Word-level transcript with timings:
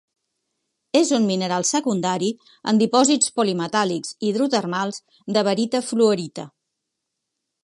És 0.99 1.09
un 1.17 1.27
mineral 1.31 1.65
secundari 1.71 2.31
en 2.73 2.81
dipòsits 2.85 3.35
polimetàl·lics 3.37 4.17
hidrotermals 4.31 5.01
de 5.37 5.49
barita-fluorita. 5.51 6.53